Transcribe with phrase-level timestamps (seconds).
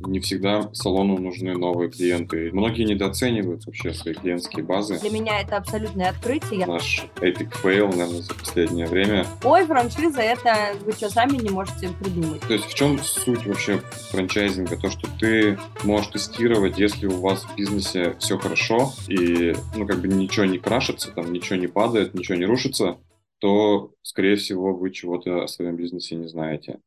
[0.00, 2.50] не всегда салону нужны новые клиенты.
[2.52, 4.98] Многие недооценивают вообще свои клиентские базы.
[5.00, 6.66] Для меня это абсолютное открытие.
[6.66, 9.26] Наш epic fail, наверное, за последнее время.
[9.44, 12.40] Ой, франшиза, это вы что, сами не можете придумать?
[12.40, 13.80] То есть в чем суть вообще
[14.10, 14.76] франчайзинга?
[14.76, 20.00] То, что ты можешь тестировать, если у вас в бизнесе все хорошо и, ну, как
[20.00, 22.98] бы ничего не крашится, там ничего не падает, ничего не рушится,
[23.38, 26.78] то, скорее всего, вы чего-то о своем бизнесе не знаете.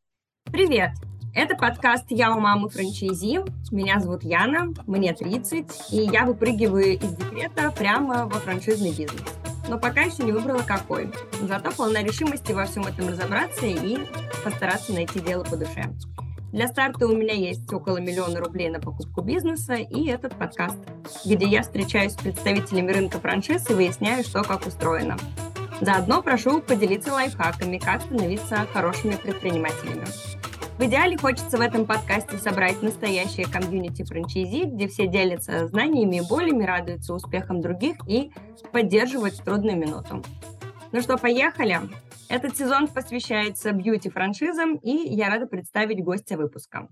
[0.46, 0.92] Привет!
[1.36, 3.40] Это подкаст «Я у мамы франчайзи».
[3.72, 9.24] Меня зовут Яна, мне 30, и я выпрыгиваю из декрета прямо во франшизный бизнес.
[9.68, 11.12] Но пока еще не выбрала какой.
[11.42, 14.00] Зато полна решимости во всем этом разобраться и
[14.44, 15.84] постараться найти дело по душе.
[16.52, 20.80] Для старта у меня есть около миллиона рублей на покупку бизнеса и этот подкаст,
[21.24, 25.16] где я встречаюсь с представителями рынка франшиз и выясняю, что как устроено.
[25.80, 30.08] Заодно прошу поделиться лайфхаками, как становиться хорошими предпринимателями.
[30.80, 36.22] В идеале хочется в этом подкасте собрать настоящее комьюнити франчайзи, где все делятся знаниями и
[36.22, 38.32] болями, радуются успехам других и
[38.72, 40.24] поддерживают в трудную минуту.
[40.94, 41.82] Ну что, поехали?
[42.30, 46.88] Этот сезон посвящается бьюти-франшизам, и я рада представить гостя выпуска.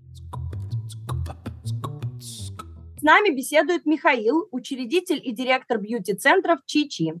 [2.20, 7.14] С нами беседует Михаил, учредитель и директор бьюти-центров Чичи.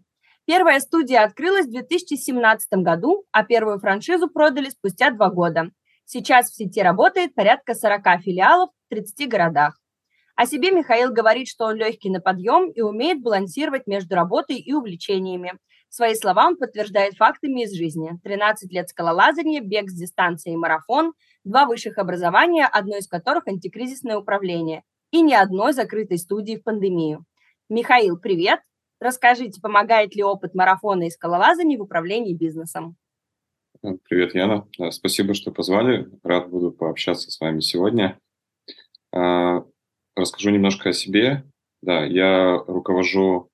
[0.44, 5.70] Первая студия открылась в 2017 году, а первую франшизу продали спустя два года.
[6.10, 9.78] Сейчас в сети работает порядка 40 филиалов в 30 городах.
[10.36, 14.72] О себе Михаил говорит, что он легкий на подъем и умеет балансировать между работой и
[14.72, 15.58] увлечениями.
[15.90, 18.18] Свои слова он подтверждает фактами из жизни.
[18.24, 21.12] 13 лет скалолазания, бег с дистанцией и марафон,
[21.44, 27.26] два высших образования, одно из которых антикризисное управление, и ни одной закрытой студии в пандемию.
[27.68, 28.60] Михаил, привет!
[28.98, 32.96] Расскажите, помогает ли опыт марафона и скалолазания в управлении бизнесом?
[33.80, 34.66] Привет, Яна.
[34.90, 36.08] Спасибо, что позвали.
[36.24, 38.18] Рад буду пообщаться с вами сегодня.
[39.12, 39.64] А,
[40.16, 41.44] расскажу немножко о себе.
[41.80, 43.50] Да, я руковожу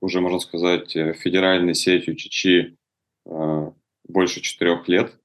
[0.00, 2.76] уже, можно сказать, э, федеральной сетью Чичи
[3.24, 5.18] больше четырех лет.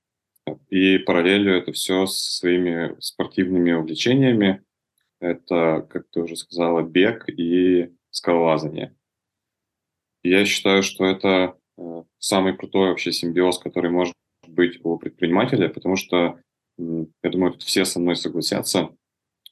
[0.70, 4.64] И параллелью это все со своими спортивными увлечениями.
[5.20, 8.96] Это, как ты уже сказала, бег и скалолазание.
[10.24, 14.16] Я считаю, что это э, самый крутой вообще симбиоз, который может
[14.50, 16.40] быть у предпринимателя, потому что,
[16.78, 18.90] я думаю, все со мной согласятся,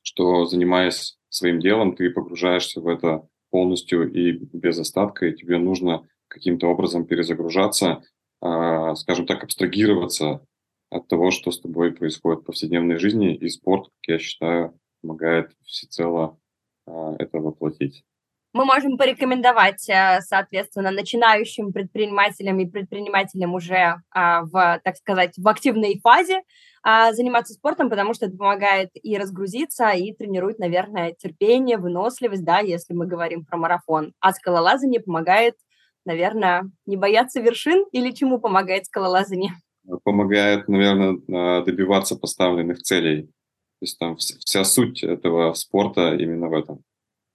[0.01, 6.07] что занимаясь своим делом, ты погружаешься в это полностью и без остатка, и тебе нужно
[6.27, 8.03] каким-то образом перезагружаться,
[8.41, 10.45] а, скажем так, абстрагироваться
[10.89, 15.51] от того, что с тобой происходит в повседневной жизни, и спорт, как я считаю, помогает
[15.63, 16.39] всецело
[16.85, 18.03] а, это воплотить
[18.53, 25.47] мы можем порекомендовать, э, соответственно, начинающим предпринимателям и предпринимателям уже а, в, так сказать, в
[25.47, 26.41] активной фазе
[26.83, 32.59] а, заниматься спортом, потому что это помогает и разгрузиться, и тренирует, наверное, терпение, выносливость, да,
[32.59, 34.13] если мы говорим про марафон.
[34.19, 35.55] А скалолазание помогает,
[36.05, 39.51] наверное, не бояться вершин или чему помогает скалолазание?
[40.03, 43.23] Помогает, наверное, а, добиваться поставленных целей.
[43.79, 46.81] То есть там вся суть этого спорта именно в этом.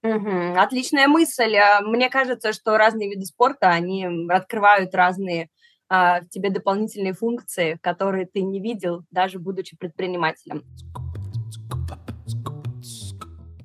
[0.03, 1.55] Угу, отличная мысль.
[1.55, 5.49] А, мне кажется, что разные виды спорта, они открывают разные
[5.87, 10.63] а, в тебе дополнительные функции, которые ты не видел, даже будучи предпринимателем.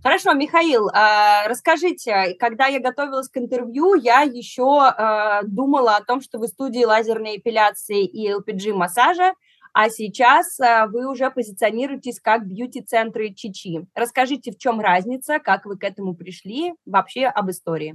[0.01, 6.21] Хорошо, Михаил, а, расскажите, когда я готовилась к интервью, я еще а, думала о том,
[6.21, 9.35] что вы студии лазерной эпиляции и LPG-массажа,
[9.81, 13.87] а сейчас а, вы уже позиционируетесь как бьюти-центры Чичи.
[13.95, 17.95] Расскажите, в чем разница, как вы к этому пришли, вообще об истории.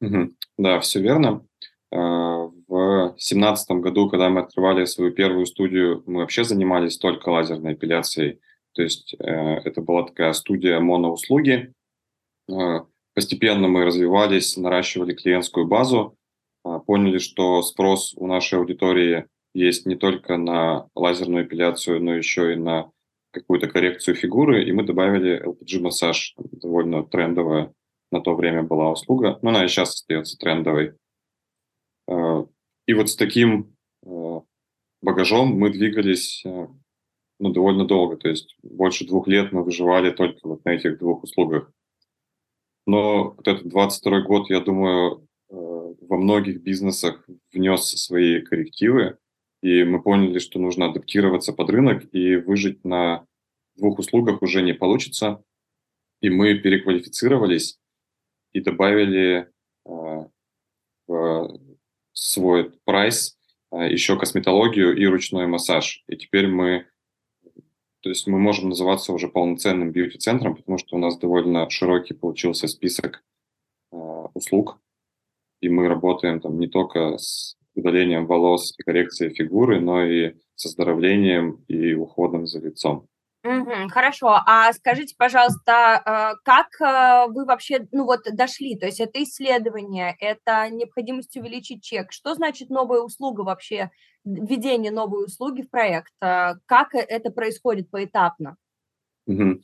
[0.00, 0.30] Угу.
[0.58, 1.44] Да, все верно.
[1.92, 7.72] А, в семнадцатом году, когда мы открывали свою первую студию, мы вообще занимались только лазерной
[7.72, 8.40] эпиляцией.
[8.74, 11.72] То есть э, это была такая студия моноуслуги.
[13.14, 16.16] Постепенно мы развивались, наращивали клиентскую базу,
[16.86, 22.56] поняли, что спрос у нашей аудитории есть не только на лазерную эпиляцию, но еще и
[22.56, 22.90] на
[23.32, 27.72] какую-то коррекцию фигуры, и мы добавили LPG-массаж, довольно трендовая
[28.10, 30.94] на то время была услуга, но она и сейчас остается трендовой.
[32.08, 32.46] А,
[32.86, 34.42] и вот с таким а,
[35.00, 36.68] багажом мы двигались а,
[37.38, 41.22] ну, довольно долго, то есть больше двух лет мы выживали только вот на этих двух
[41.22, 41.72] услугах.
[42.86, 49.18] Но вот этот 22 год, я думаю, во многих бизнесах внес свои коррективы,
[49.62, 53.26] и мы поняли, что нужно адаптироваться под рынок, и выжить на
[53.76, 55.42] двух услугах уже не получится.
[56.20, 57.78] И мы переквалифицировались
[58.52, 59.50] и добавили
[59.86, 60.24] э,
[61.06, 61.58] в
[62.12, 63.38] свой прайс
[63.72, 66.04] э, еще косметологию и ручной массаж.
[66.08, 66.86] И теперь мы
[68.02, 72.66] То есть мы можем называться уже полноценным бьюти-центром, потому что у нас довольно широкий получился
[72.66, 73.22] список
[73.92, 73.96] э,
[74.34, 74.80] услуг,
[75.60, 80.66] и мы работаем там не только с удалением волос и коррекцией фигуры, но и с
[80.66, 83.08] оздоровлением и уходом за лицом.
[83.42, 84.38] Угу, хорошо.
[84.46, 88.76] А скажите, пожалуйста, э, как э, вы вообще, ну вот, дошли?
[88.76, 92.12] То есть это исследование, это необходимость увеличить чек.
[92.12, 93.90] Что значит новая услуга вообще,
[94.26, 96.12] введение новой услуги в проект?
[96.20, 98.56] Э, как это происходит поэтапно?
[99.26, 99.62] Угу.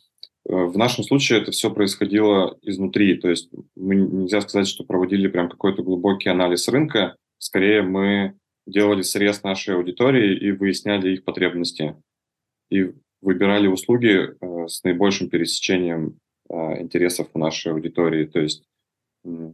[0.48, 5.50] В нашем случае это все происходило изнутри, то есть мы нельзя сказать, что проводили прям
[5.50, 11.96] какой-то глубокий анализ рынка, скорее мы делали срез нашей аудитории и выясняли их потребности.
[12.70, 16.18] И выбирали услуги э, с наибольшим пересечением
[16.48, 18.26] э, интересов у нашей аудитории.
[18.26, 18.64] То есть
[19.24, 19.52] э,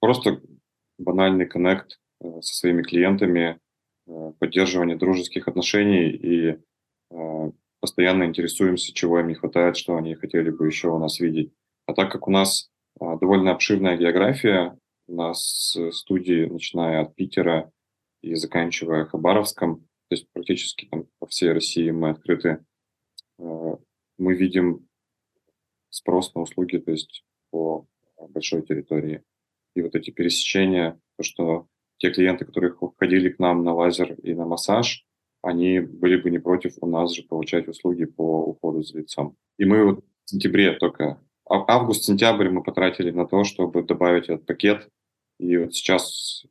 [0.00, 0.40] просто
[0.98, 3.58] банальный коннект э, со своими клиентами,
[4.06, 6.58] э, поддерживание дружеских отношений и
[7.10, 7.50] э,
[7.80, 11.52] постоянно интересуемся, чего им не хватает, что они хотели бы еще у нас видеть.
[11.86, 12.70] А так как у нас
[13.00, 14.76] довольно обширная география,
[15.08, 17.72] у нас студии, начиная от Питера
[18.22, 22.64] и заканчивая Хабаровском, то есть практически там по всей России мы открыты
[23.38, 23.76] Э,
[24.18, 24.86] мы видим
[25.90, 27.86] спрос на услуги, то есть по
[28.28, 29.22] большой территории.
[29.74, 31.66] И вот эти пересечения, то, что
[31.98, 35.04] те клиенты, которые ходили к нам на лазер и на массаж,
[35.42, 39.36] они были бы не против у нас же получать услуги по уходу за лицом.
[39.56, 44.46] И мы вот в сентябре только, а, август-сентябрь мы потратили на то, чтобы добавить этот
[44.46, 44.88] пакет.
[45.38, 46.44] И вот сейчас,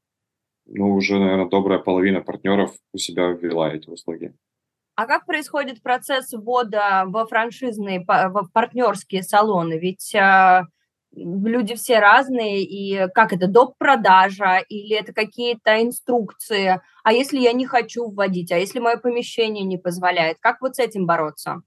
[0.65, 4.33] ну, уже, наверное, добрая половина партнеров у себя ввела эти услуги.
[4.95, 9.77] А как происходит процесс ввода во франшизные, в партнерские салоны?
[9.77, 10.63] Ведь э,
[11.11, 13.77] люди все разные, и как это, доп.
[13.77, 16.81] продажа или это какие-то инструкции?
[17.03, 20.37] А если я не хочу вводить, а если мое помещение не позволяет?
[20.39, 21.61] Как вот с этим бороться?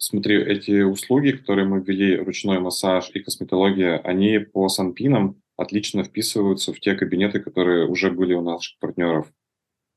[0.00, 6.04] А, смотри, эти услуги, которые мы ввели, ручной массаж и косметология, они по санпинам отлично
[6.04, 9.30] вписываются в те кабинеты, которые уже были у наших партнеров.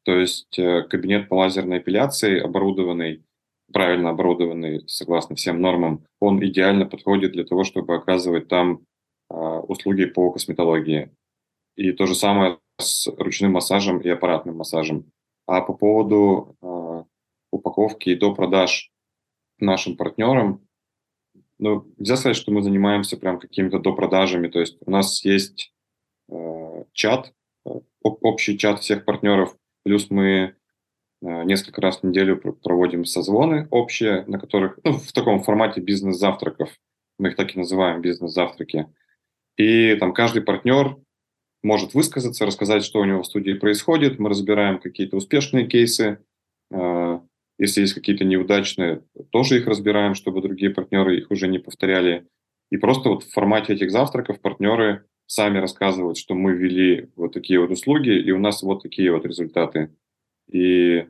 [0.04, 3.24] То есть э, кабинет по лазерной эпиляции, оборудованный,
[3.72, 8.82] правильно оборудованный, согласно всем нормам, он идеально подходит для того, чтобы оказывать там
[9.30, 11.12] а, услуги по косметологии.
[11.78, 15.06] И то же самое с ручным массажем и аппаратным массажем.
[15.48, 17.04] А по поводу э,
[17.52, 18.93] упаковки и до продаж
[19.66, 20.62] нашим партнерам,
[21.60, 24.48] ну, нельзя сказать, что мы занимаемся прям какими-то допродажами.
[24.48, 25.74] То есть у нас есть
[26.30, 27.34] э, чат,
[28.04, 30.54] общий чат всех партнеров, Плюс мы э,
[31.22, 36.70] несколько раз в неделю проводим созвоны общие, на которых, ну, в таком формате бизнес-завтраков,
[37.20, 38.88] мы их так и называем, бизнес-завтраки.
[39.58, 40.98] И там каждый партнер
[41.62, 44.20] может высказаться, рассказать, что у него в студии происходит.
[44.20, 46.20] Мы разбираем какие-то успешные кейсы.
[47.58, 52.28] Если есть какие-то неудачные, тоже их разбираем, чтобы другие партнеры их уже не повторяли.
[52.72, 57.60] И просто вот в формате этих завтраков партнеры сами рассказывают, что мы ввели вот такие
[57.60, 59.96] вот услуги, и у нас вот такие вот результаты.
[60.52, 61.08] И,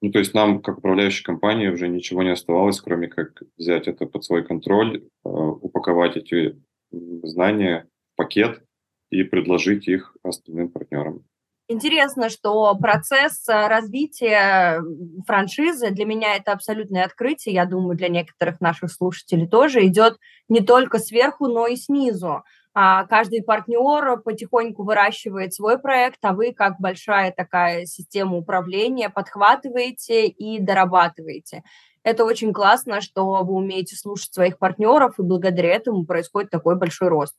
[0.00, 4.06] ну, то есть нам, как управляющей компании, уже ничего не оставалось, кроме как взять это
[4.06, 6.56] под свой контроль, э, упаковать эти
[6.92, 8.62] знания в пакет
[9.10, 11.24] и предложить их остальным партнерам.
[11.68, 14.80] Интересно, что процесс э, развития
[15.26, 17.56] франшизы для меня это абсолютное открытие.
[17.56, 20.18] Я думаю, для некоторых наших слушателей тоже идет
[20.48, 22.44] не только сверху, но и снизу.
[22.72, 30.28] А, каждый партнер потихоньку выращивает свой проект, а вы, как большая такая система управления, подхватываете
[30.28, 31.64] и дорабатываете.
[32.04, 37.08] Это очень классно, что вы умеете слушать своих партнеров, и благодаря этому происходит такой большой
[37.08, 37.34] рост.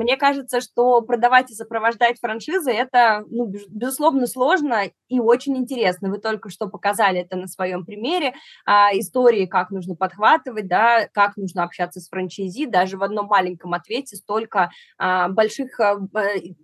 [0.00, 6.08] Мне кажется, что продавать и сопровождать франшизы– это, ну, безусловно, сложно и очень интересно.
[6.08, 8.32] Вы только что показали это на своем примере,
[8.64, 12.64] а, истории, как нужно подхватывать, да, как нужно общаться с франчайзи.
[12.64, 15.98] Даже в одном маленьком ответе столько а, больших а,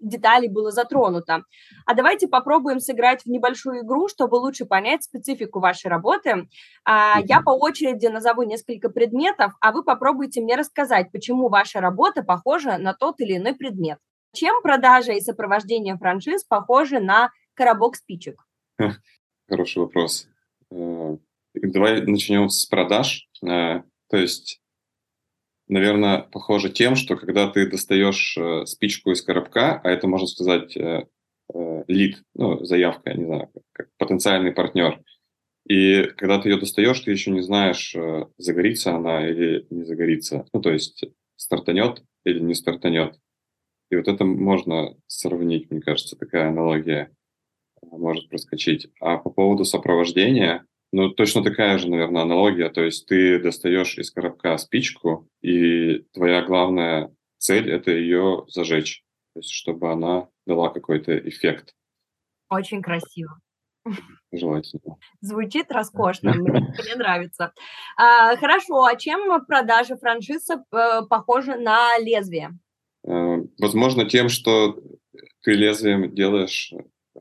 [0.00, 1.42] деталей было затронуто.
[1.84, 6.48] А давайте попробуем сыграть в небольшую игру, чтобы лучше понять специфику вашей работы.
[6.86, 12.22] А, я по очереди назову несколько предметов, а вы попробуйте мне рассказать, почему ваша работа
[12.22, 13.98] похожа на тот или иной предмет.
[14.36, 18.46] Чем продажа и сопровождение франшиз похожи на коробок спичек?
[19.48, 20.28] Хороший вопрос.
[20.70, 21.16] Э,
[21.54, 23.28] давай начнем с продаж.
[23.42, 24.60] Э, то есть,
[25.68, 30.76] наверное, похоже тем, что когда ты достаешь э, спичку из коробка, а это, можно сказать,
[31.86, 35.00] лид, ну, заявка, не знаю, как потенциальный партнер,
[35.68, 37.94] и когда ты ее достаешь, ты еще не знаешь,
[38.36, 40.44] загорится она или не загорится.
[40.52, 41.04] Ну, то есть
[41.36, 43.18] стартанет или не стартанет.
[43.90, 47.10] И вот это можно сравнить, мне кажется, такая аналогия.
[47.82, 48.88] может проскочить.
[49.00, 52.68] А по поводу сопровождения, ну, точно такая же, наверное, аналогия.
[52.68, 59.04] То есть ты достаешь из коробка спичку, и твоя главная цель– это ее зажечь,
[59.34, 61.74] то есть чтобы она дала какой-то эффект.
[62.50, 63.38] Очень красиво.
[64.32, 64.96] Желательно.
[65.20, 66.50] Звучит роскошно, мне,
[66.84, 67.52] мне нравится.
[67.96, 72.58] А, хорошо, а чем продажи франшизы э, похожи на лезвие?
[73.06, 74.78] Э, возможно, тем, что
[75.42, 76.72] ты лезвием делаешь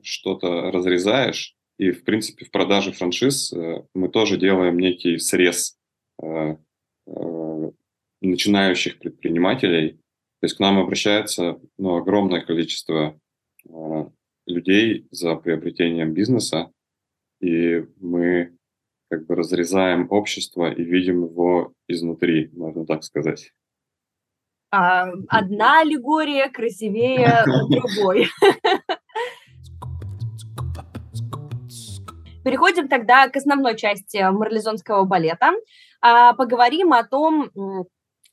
[0.02, 5.76] что-то, разрезаешь, и, в принципе, в продаже франшиз э, мы тоже делаем некий срез
[8.22, 9.92] начинающих предпринимателей.
[10.40, 13.20] То есть к нам обращается ну, огромное количество
[14.46, 16.70] людей за приобретением бизнеса,
[17.40, 18.56] и мы
[19.10, 23.52] как бы разрезаем общество и видим его изнутри, можно так сказать.
[24.70, 28.28] А, одна аллегория красивее другой.
[32.44, 35.52] Переходим тогда к основной части марлезонского балета.
[36.00, 37.50] А, поговорим о том,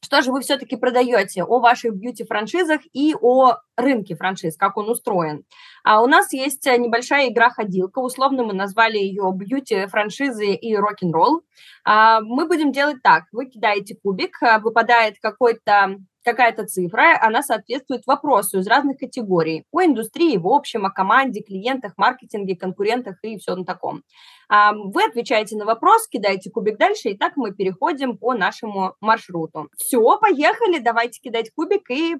[0.04, 5.46] что же вы все-таки продаете о ваших бьюти-франшизах и о рынке франшиз, как он устроен.
[5.84, 11.42] А у нас есть небольшая игра-ходилка, условно мы назвали ее бьюти-франшизы и рок-н-ролл.
[11.86, 18.60] А мы будем делать так, вы кидаете кубик, выпадает какой-то какая-то цифра, она соответствует вопросу
[18.60, 19.66] из разных категорий.
[19.72, 24.04] О индустрии в общем, о команде, клиентах, маркетинге, конкурентах и все на таком.
[24.50, 29.70] А, вы отвечаете на вопрос, кидаете кубик дальше, и так мы переходим по нашему маршруту.
[29.78, 32.16] Все, поехали, давайте кидать кубик и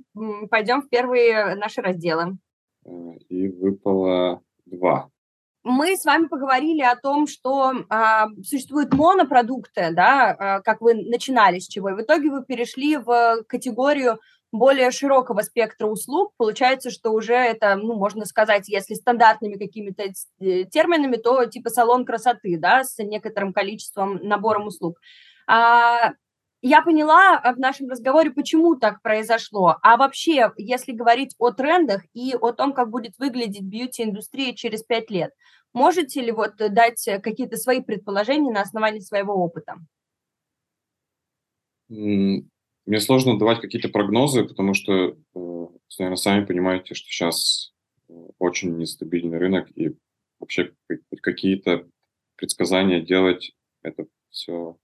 [0.50, 2.38] пойдем в первые наши разделы.
[2.86, 2.90] Э,
[3.30, 5.10] и выпало два
[5.64, 11.60] мы с вами поговорили о том, что а, существуют монопродукты, да, а, как вы начинали
[11.60, 14.20] с чего, и в итоге вы перешли в категорию
[14.52, 16.34] более широкого спектра услуг.
[16.38, 22.06] Получается, что уже это, ну, можно сказать, если стандартными какими-то э, терминами, то типа салон
[22.06, 25.00] красоты, да, с некоторым количеством набором услуг.
[25.48, 26.12] А,
[26.66, 29.76] я поняла в нашем разговоре, почему так произошло.
[29.82, 35.12] А вообще, если говорить о трендах и о том, как будет выглядеть бьюти-индустрия через пять
[35.12, 35.34] лет,
[35.74, 39.76] можете ли вот дать какие-то свои предположения на основании своего опыта?
[41.90, 45.68] Мне сложно давать какие-то прогнозы, потому что, э,
[46.00, 47.74] наверное, сами понимаете, что сейчас
[48.08, 49.98] э, очень нестабильный рынок, и
[50.40, 50.74] вообще
[51.22, 51.86] какие-то
[52.38, 54.78] предсказания делать, это все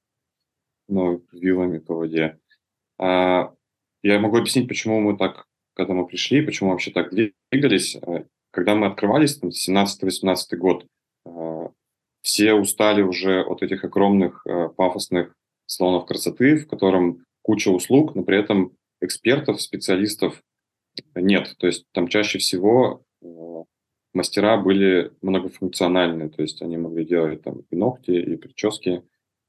[0.90, 2.38] ну, вилами по воде.
[2.98, 3.54] А,
[4.04, 7.96] я могу объяснить, почему мы так к этому пришли, почему вообще так двигались.
[7.96, 10.86] А, когда мы открывались, там, 17-18 год,
[11.26, 11.72] а,
[12.22, 15.34] все устали уже от этих огромных а, пафосных
[15.66, 20.42] салонов красоты, в котором куча услуг, но при этом экспертов, специалистов
[21.16, 21.56] нет.
[21.58, 23.04] То есть там чаще всего
[24.14, 29.04] мастера были многофункциональные, то есть они могли делать там и ногти, и прически,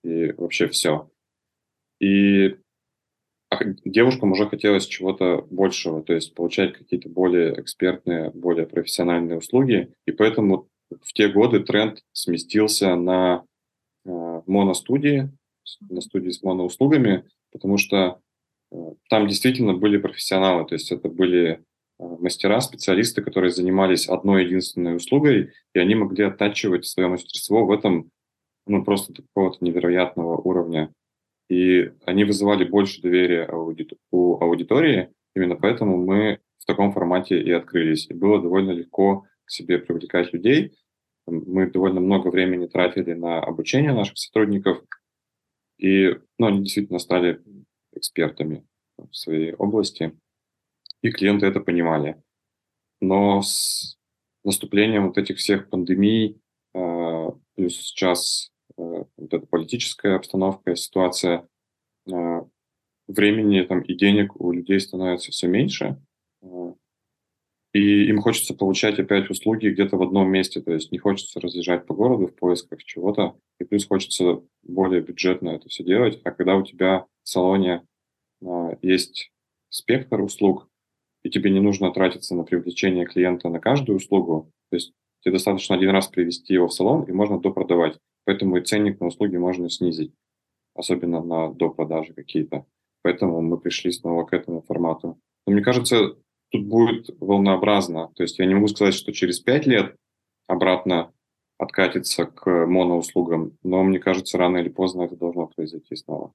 [0.05, 1.11] и вообще все.
[2.01, 2.57] И
[3.85, 9.93] девушкам уже хотелось чего-то большего, то есть получать какие-то более экспертные, более профессиональные услуги.
[10.07, 13.45] И поэтому в те годы тренд сместился на
[14.05, 15.31] э, моностудии,
[15.81, 18.21] на студии с моноуслугами, потому что
[18.73, 18.77] э,
[19.09, 21.59] там действительно были профессионалы, то есть это были э,
[21.99, 28.11] мастера, специалисты, которые занимались одной единственной услугой, и они могли оттачивать свое мастерство в этом
[28.67, 30.93] ну, просто такого невероятного уровня
[31.51, 33.51] и они вызывали больше доверия
[34.13, 38.09] у аудитории, именно поэтому мы в таком формате и открылись.
[38.09, 40.79] И было довольно легко к себе привлекать людей.
[41.27, 44.81] Мы довольно много времени тратили на обучение наших сотрудников,
[45.77, 47.43] и ну, они действительно стали
[47.95, 48.65] экспертами
[48.97, 50.17] в своей области,
[51.03, 52.23] и клиенты это понимали.
[53.01, 53.99] Но с
[54.45, 56.41] наступлением вот этих всех пандемий,
[56.75, 58.53] а, плюс сейчас
[59.17, 61.47] вот эта политическая обстановка, ситуация,
[62.11, 62.41] э,
[63.07, 66.01] времени там, и денег у людей становится все меньше,
[66.43, 66.75] э,
[67.73, 71.87] и им хочется получать опять услуги где-то в одном месте, то есть не хочется разъезжать
[71.87, 76.57] по городу в поисках чего-то, и плюс хочется более бюджетно это все делать, а когда
[76.57, 77.83] у тебя в салоне
[78.83, 79.31] есть
[79.69, 80.69] спектр услуг,
[81.23, 85.77] и тебе не нужно тратиться на привлечение клиента на каждую услугу, то есть тебе достаточно
[85.77, 87.99] один раз привести его в салон, и можно допродавать.
[88.25, 90.13] Поэтому и ценник на услуги можно снизить,
[90.75, 92.67] особенно на допродажи какие-то.
[93.03, 95.19] Поэтому мы пришли снова к этому формату.
[95.47, 96.17] Но мне кажется,
[96.51, 98.11] тут будет волнообразно.
[98.15, 99.97] То есть я не могу сказать, что через пять лет
[100.47, 101.13] обратно
[101.59, 106.33] откатиться к моноуслугам, но мне кажется, рано или поздно это должно произойти снова.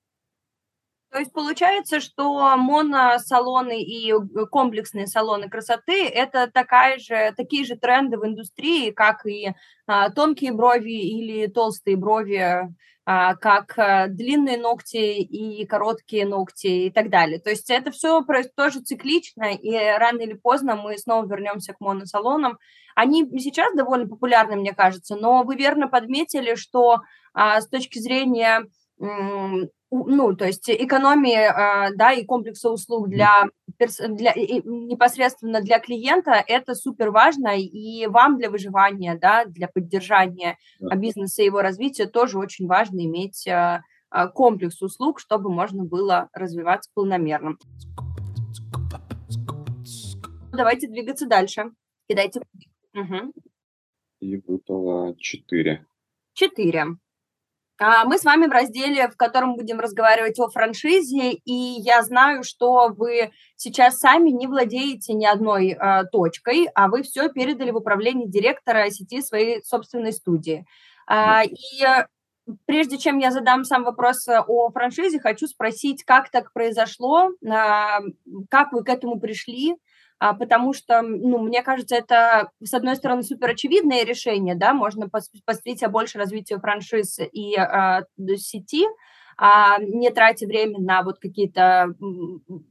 [1.15, 7.77] То есть получается, что моносалоны и э, комплексные салоны красоты– это такая же, такие же
[7.77, 9.53] тренды в индустрии, как и
[9.87, 12.67] а, тонкие брови или толстые брови,
[13.05, 17.39] а, как а, длинные ногти и короткие ногти и так далее.
[17.39, 18.21] То есть это все
[18.53, 22.59] тоже циклично, и рано или поздно мы снова вернемся к моносалонам.
[22.93, 27.03] Они сейчас довольно популярны, мне кажется, но вы верно подметили, что
[27.33, 28.65] а, с точки зрения
[30.03, 33.45] ну, то есть экономии, а, да, и комплекса услуг для,
[33.77, 41.41] для непосредственно для клиента, это супер важно, и вам для выживания, да, для поддержания бизнеса
[41.41, 46.89] и его развития тоже очень важно иметь а, а, комплекс услуг, чтобы можно было развиваться
[46.93, 47.57] полномерно.
[50.51, 51.71] Давайте двигаться дальше.
[52.07, 52.41] Кидайте.
[52.93, 53.33] Угу.
[54.21, 55.85] И выпало 4.
[56.33, 56.85] 4
[57.79, 62.89] мы с вами в разделе, в котором будем разговаривать о франшизе, и я знаю, что
[62.89, 68.29] вы сейчас сами не владеете ни одной э, точкой, а вы все передали в управление
[68.29, 70.65] директора сети своей собственной студии.
[71.07, 72.05] А, и
[72.65, 77.99] прежде чем я задам сам вопрос о франшизе, хочу спросить, как так произошло, а,
[78.49, 79.77] как вы к этому пришли, а,
[80.19, 85.87] потому что, ну, мне кажется, это, с одной стороны, супер очевидное решение, да, можно посвятить
[85.89, 88.03] больше развитию франшиз и а,
[88.37, 88.85] сети,
[89.37, 91.93] а не тратя время на вот какие-то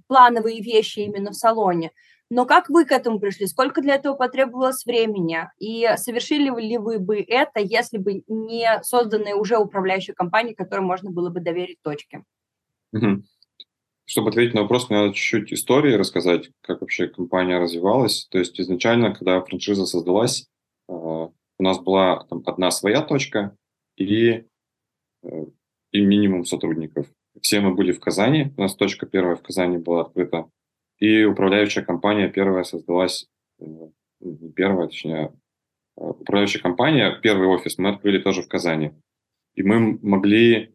[0.09, 1.93] плановые вещи именно в салоне.
[2.31, 3.47] Но как вы к этому пришли?
[3.47, 5.49] Сколько для этого потребовалось времени?
[5.59, 11.11] И совершили ли вы бы это, если бы не созданная уже управляющая компания, которой можно
[11.11, 12.25] было бы доверить точке?
[12.93, 13.23] Угу.
[14.06, 18.26] Чтобы ответить на вопрос, мне надо чуть-чуть истории рассказать, как вообще компания развивалась.
[18.30, 20.46] То есть изначально, когда франшиза создалась,
[20.88, 23.56] э, у нас была там, одна своя точка
[23.96, 24.44] и,
[25.23, 25.44] э,
[25.92, 27.06] и минимум сотрудников.
[27.40, 30.49] Все мы были в Казани, у нас точка первая в Казани была открыта,
[30.99, 33.26] и управляющая компания первая создалась,
[33.58, 33.64] э,
[34.54, 35.32] первая, точнее,
[35.96, 38.92] управляющая компания, первый офис мы открыли тоже в Казани.
[39.54, 40.74] И мы могли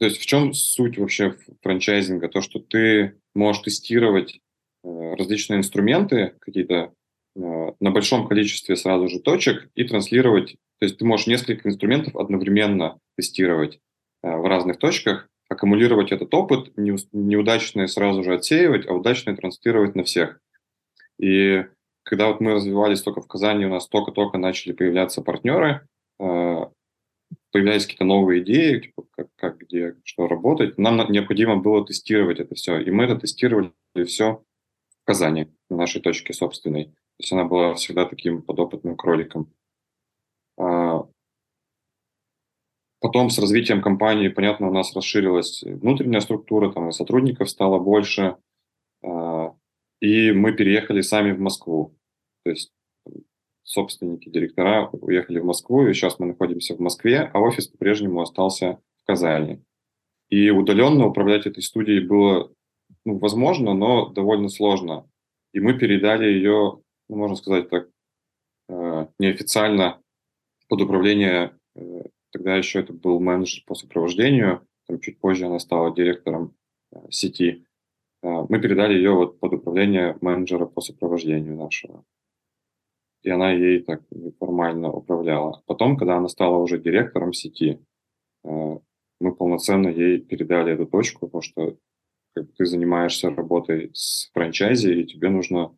[0.00, 2.28] то есть в чем суть вообще франчайзинга?
[2.28, 4.40] То, что ты можешь тестировать
[4.82, 6.94] э, различные инструменты какие-то
[7.36, 7.40] э,
[7.78, 10.56] на большом количестве сразу же точек и транслировать.
[10.78, 13.78] То есть ты можешь несколько инструментов одновременно тестировать
[14.22, 20.04] э, в разных точках, аккумулировать этот опыт, неудачные сразу же отсеивать, а удачные транслировать на
[20.04, 20.40] всех.
[21.18, 21.66] И
[22.04, 25.86] когда вот мы развивались только в Казани, у нас только-только начали появляться партнеры,
[27.52, 32.54] появлялись какие-то новые идеи, типа, как, как, где, что работать, нам необходимо было тестировать это
[32.54, 32.78] все.
[32.80, 33.72] И мы это тестировали
[34.06, 34.44] все
[35.02, 36.86] в Казани, на нашей точке собственной.
[36.86, 39.52] То есть она была всегда таким подопытным кроликом.
[40.56, 41.06] А,
[43.00, 48.36] потом с развитием компании, понятно, у нас расширилась внутренняя структура, там и сотрудников стало больше,
[49.02, 49.54] а,
[50.00, 51.96] и мы переехали сами в Москву.
[52.44, 52.72] То есть
[53.70, 58.80] собственники, директора уехали в Москву, и сейчас мы находимся в Москве, а офис по-прежнему остался
[59.02, 59.62] в Казани.
[60.28, 62.52] И удаленно управлять этой студией было
[63.04, 65.08] ну, возможно, но довольно сложно.
[65.52, 67.88] И мы передали ее, ну, можно сказать так,
[68.68, 70.00] э, неофициально
[70.68, 72.02] под управление, э,
[72.32, 76.56] тогда еще это был менеджер по сопровождению, там чуть позже она стала директором
[76.92, 77.64] э, сети.
[78.22, 82.04] Э, мы передали ее вот под управление менеджера по сопровождению нашего
[83.22, 84.02] и она ей так
[84.38, 85.62] формально управляла.
[85.66, 87.80] Потом, когда она стала уже директором сети,
[88.44, 88.78] э,
[89.20, 91.76] мы полноценно ей передали эту точку, потому что
[92.34, 95.76] как бы, ты занимаешься работой с франчайзи, и тебе нужно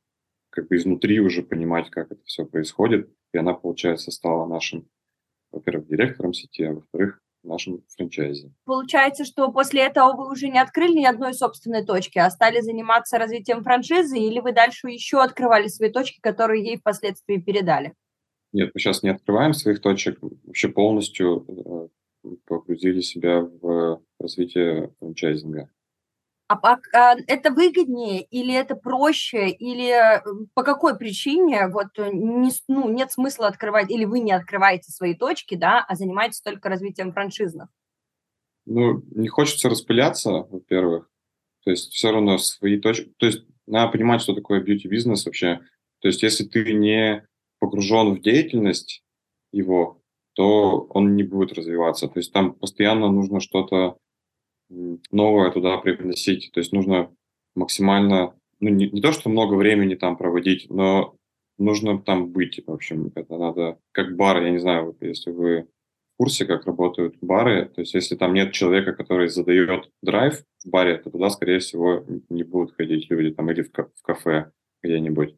[0.51, 3.11] как бы изнутри уже понимать, как это все происходит.
[3.33, 4.87] И она, получается, стала нашим,
[5.51, 8.53] во-первых, директором сети, а во-вторых, нашем франчайзе.
[8.65, 13.19] Получается, что после этого вы уже не открыли ни одной собственной точки, а стали заниматься
[13.19, 17.95] развитием франшизы, или вы дальше еще открывали свои точки, которые ей впоследствии передали?
[18.53, 21.91] Нет, мы сейчас не открываем своих точек, вообще полностью
[22.25, 25.71] э, погрузили себя в развитие франчайзинга.
[26.49, 26.59] А,
[26.93, 30.23] а это выгоднее или это проще, или э,
[30.55, 35.15] по какой причине вот э, не, ну, нет смысла открывать, или вы не открываете свои
[35.15, 37.69] точки, да, а занимаетесь только развитием франшизных?
[38.67, 41.09] Ну, не хочется распыляться, во-первых.
[41.65, 43.13] То есть все равно свои точки...
[43.17, 45.61] То есть надо понимать, что такое бьюти-бизнес вообще.
[46.01, 47.27] То есть если ты не
[47.61, 49.03] погружен в деятельность
[49.53, 50.03] его,
[50.35, 52.09] то он не будет развиваться.
[52.09, 53.99] То есть там постоянно нужно что-то
[55.11, 56.51] новое туда привносить.
[56.53, 57.15] То есть нужно
[57.55, 61.15] максимально, ну не, не то, что много времени там проводить, но
[61.59, 62.61] нужно там быть.
[62.67, 65.69] В общем, это надо как бар, я не знаю, если вы
[66.15, 67.67] в курсе, как работают бары.
[67.67, 72.05] То есть если там нет человека, который задает драйв в баре, то туда, скорее всего,
[72.29, 74.51] не будут ходить люди там или в, в кафе
[74.83, 75.37] где-нибудь.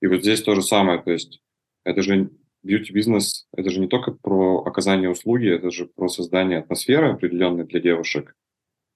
[0.00, 1.00] И вот здесь то же самое.
[1.00, 1.40] То есть
[1.84, 2.30] это же
[2.62, 7.80] бьюти-бизнес, это же не только про оказание услуги, это же про создание атмосферы определенной для
[7.80, 8.34] девушек.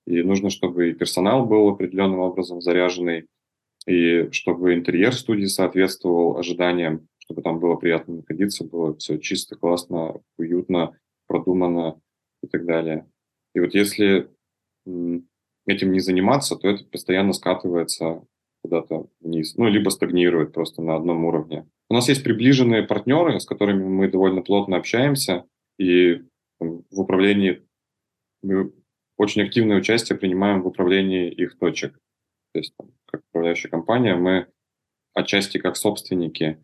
[0.09, 3.27] И нужно, чтобы и персонал был определенным образом заряженный,
[3.87, 10.15] и чтобы интерьер студии соответствовал ожиданиям, чтобы там было приятно находиться, было все чисто, классно,
[10.39, 12.01] уютно, продумано
[12.43, 13.07] и так далее.
[13.55, 14.31] И вот если
[15.67, 18.25] этим не заниматься, то это постоянно скатывается
[18.63, 21.69] куда-то вниз, ну, либо стагнирует просто на одном уровне.
[21.91, 25.45] У нас есть приближенные партнеры, с которыми мы довольно плотно общаемся,
[25.79, 26.23] и
[26.59, 27.63] в управлении
[28.43, 28.73] мы
[29.19, 31.93] очень активное участие принимаем в управлении их точек.
[32.53, 34.47] То есть, там, как управляющая компания, мы
[35.13, 36.63] отчасти как собственники.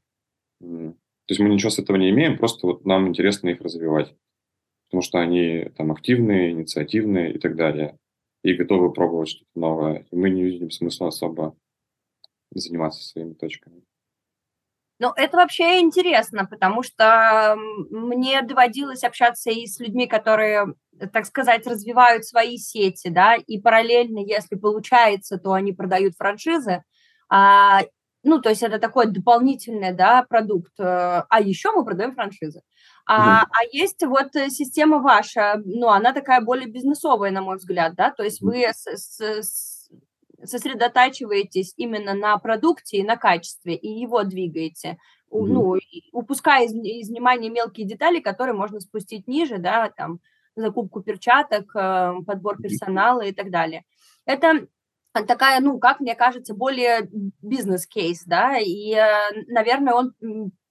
[0.61, 4.15] То есть мы ничего с этого не имеем, просто вот нам интересно их развивать,
[4.89, 7.99] потому что они там активные, инициативные и так далее,
[8.43, 10.07] и готовы пробовать что-то новое.
[10.11, 11.57] И мы не видим смысла особо
[12.55, 13.83] заниматься своими точками.
[15.01, 17.57] Ну, это вообще интересно, потому что
[17.91, 20.67] мне доводилось общаться и с людьми, которые,
[21.13, 26.85] так сказать, развивают свои сети, да, и параллельно, если получается, то они продают франшизы.
[27.29, 27.83] А,
[28.23, 30.73] ну, то есть это такой дополнительный, да, продукт.
[30.79, 32.63] Э, а еще мы продаем франшизы.
[33.07, 37.95] А, mm а есть вот система ваша, ну, она такая более бизнесовая, на мой взгляд,
[37.97, 39.43] да, то есть вы с, с,
[40.45, 44.99] сосредотачиваетесь именно на продукте и на качестве, и его двигаете,
[45.31, 45.47] mm-hmm.
[45.47, 45.79] ну,
[46.13, 50.21] упуская из, из внимания мелкие детали, которые можно спустить ниже, да, там,
[50.57, 53.85] закупку перчаток, э, подбор персонала и так далее.
[54.25, 54.67] Это
[55.13, 57.09] такая, ну, как мне кажется, более
[57.43, 60.15] бизнес-кейс, да, и, э, наверное, он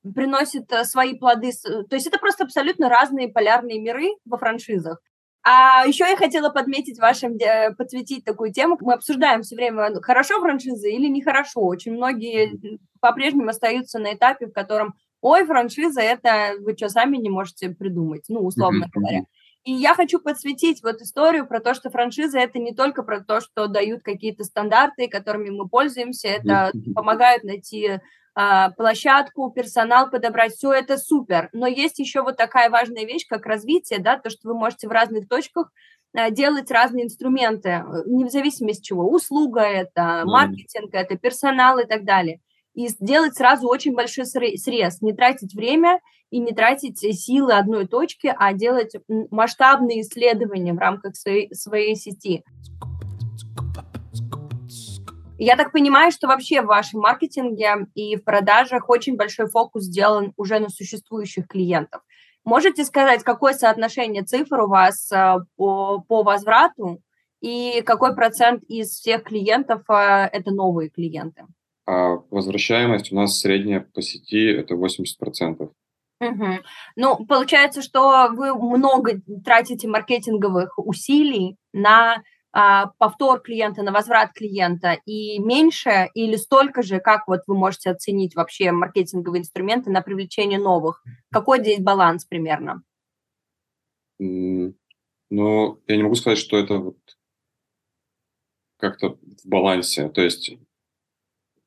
[0.04, 1.52] приносит э, свои плоды.
[1.64, 5.00] То есть это просто абсолютно разные полярные миры во франшизах.
[5.46, 7.38] А еще я хотела подметить вашим,
[7.78, 8.78] подсветить такую тему.
[8.80, 11.62] Мы обсуждаем все время, ну, хорошо франшиза или нехорошо.
[11.62, 17.30] Очень многие по-прежнему остаются на этапе, в котором, ой, франшиза, это вы что, сами не
[17.30, 18.90] можете придумать, ну, условно mm-hmm.
[18.94, 19.24] говоря.
[19.66, 23.42] И я хочу подсветить вот историю про то, что франшиза это не только про то,
[23.42, 28.00] что дают какие-то стандарты, которыми мы пользуемся, это помогают найти
[28.34, 31.50] площадку, персонал подобрать, все это супер.
[31.54, 34.92] Но есть еще вот такая важная вещь, как развитие, да, то, что вы можете в
[34.92, 35.72] разных точках
[36.16, 39.10] а, делать разные инструменты, э, не в зависимости от чего.
[39.10, 42.40] Услуга это, маркетинг это, персонал и так далее.
[42.76, 48.34] И сделать сразу очень большой срез, не тратить время и не тратить силы одной точки,
[48.36, 52.44] а делать масштабные исследования в рамках своей, своей сети.
[55.40, 60.34] Я так понимаю, что вообще в вашем маркетинге и в продажах очень большой фокус сделан
[60.38, 62.02] уже на существующих клиентов.
[62.46, 67.02] Можете сказать, какое соотношение цифр у вас э, по, по возврату
[67.42, 71.46] и какой процент из всех клиентов э, это новые клиенты?
[71.86, 75.70] А возвращаемость у нас средняя по сети это 80%.
[76.20, 76.48] Угу.
[76.96, 82.22] Ну, получается, что вы много тратите маркетинговых усилий на
[82.54, 88.36] повтор клиента на возврат клиента и меньше или столько же, как вот вы можете оценить
[88.36, 91.04] вообще маркетинговые инструменты на привлечение новых?
[91.32, 92.84] Какой здесь баланс примерно?
[94.20, 96.98] Ну, я не могу сказать, что это вот
[98.78, 100.10] как-то в балансе.
[100.10, 100.56] То есть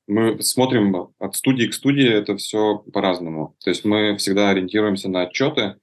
[0.07, 3.57] мы смотрим от студии к студии, это все по-разному.
[3.65, 5.81] То есть мы всегда ориентируемся на отчеты.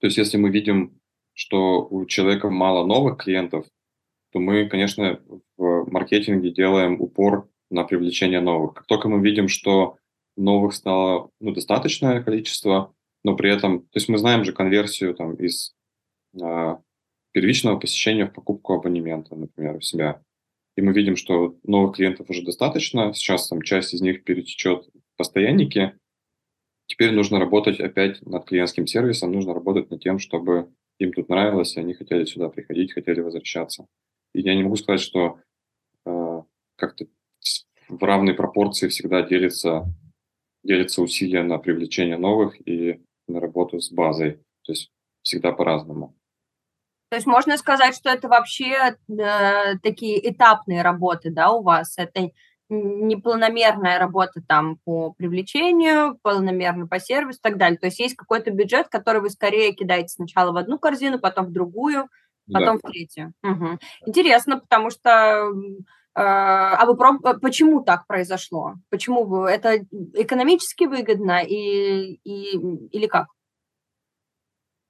[0.00, 1.00] То есть если мы видим,
[1.34, 3.66] что у человека мало новых клиентов,
[4.32, 5.20] то мы, конечно,
[5.56, 8.74] в маркетинге делаем упор на привлечение новых.
[8.74, 9.96] Как только мы видим, что
[10.36, 15.34] новых стало ну, достаточное количество, но при этом, то есть мы знаем же конверсию там
[15.34, 15.74] из
[16.40, 16.76] э,
[17.32, 20.22] первичного посещения в покупку абонемента, например, у себя.
[20.76, 25.16] И мы видим, что новых клиентов уже достаточно, сейчас там часть из них перетечет в
[25.16, 25.98] постоянники.
[26.86, 31.76] Теперь нужно работать опять над клиентским сервисом, нужно работать над тем, чтобы им тут нравилось,
[31.76, 33.86] и они хотели сюда приходить, хотели возвращаться.
[34.34, 35.40] Я не могу сказать, что
[36.04, 36.42] э,
[36.76, 37.06] как-то
[37.88, 39.86] в равной пропорции всегда делится,
[40.62, 44.40] делится усилия на привлечение новых и на работу с базой.
[44.62, 44.90] То есть
[45.22, 46.14] всегда по-разному.
[47.10, 51.96] То есть можно сказать, что это вообще э, такие этапные работы, да, у вас?
[51.96, 52.30] Это
[52.68, 57.78] непланомерная работа там по привлечению, планомерно по сервису и так далее.
[57.78, 61.52] То есть есть какой-то бюджет, который вы скорее кидаете сначала в одну корзину, потом в
[61.52, 62.08] другую,
[62.52, 62.88] потом да.
[62.88, 63.32] в третью.
[63.42, 63.78] Угу.
[64.06, 65.52] Интересно, потому что
[66.20, 67.24] а, а вы проб...
[67.24, 68.74] Э, почему так произошло?
[68.90, 69.48] Почему вы...
[69.50, 72.56] это экономически выгодно и, и...
[72.90, 73.28] или как?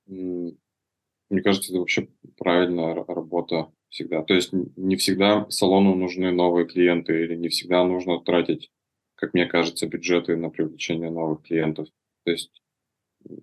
[0.07, 4.23] Мне кажется, это вообще правильная работа всегда.
[4.23, 8.71] То есть не всегда салону нужны новые клиенты или не всегда нужно тратить,
[9.15, 11.89] как мне кажется, бюджеты на привлечение новых клиентов.
[12.25, 12.63] То есть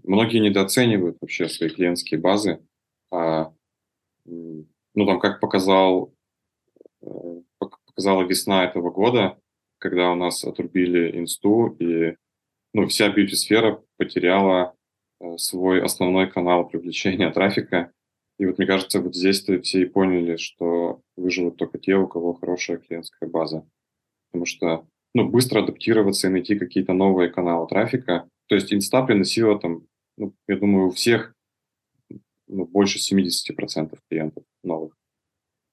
[0.04, 2.66] многие недооценивают вообще свои клиентские базы.
[3.12, 3.54] А,
[4.26, 6.14] ну, там, как показал,
[7.02, 9.40] э, показала весна этого года,
[9.78, 12.16] когда у нас отрубили инсту, и
[12.74, 14.76] ну, вся бьюти-сфера потеряла
[15.20, 17.92] э, свой основной канал привлечения трафика.
[18.38, 22.34] И вот мне кажется, вот здесь-то все и поняли, что выживут только те, у кого
[22.34, 23.66] хорошая клиентская база.
[24.32, 28.28] Потому что ну, быстро адаптироваться и найти какие-то новые каналы трафика.
[28.48, 31.35] То есть инста приносила там, ну, я думаю, у всех
[32.48, 34.96] ну, больше 70% клиентов новых.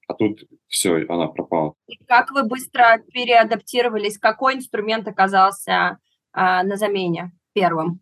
[0.07, 1.75] А тут все, она пропала.
[1.87, 4.17] И как вы быстро переадаптировались?
[4.17, 5.99] Какой инструмент оказался
[6.33, 8.01] а, на замене первым?